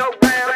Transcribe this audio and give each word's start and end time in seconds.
around. 0.00 0.49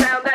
Sound. 0.00 0.31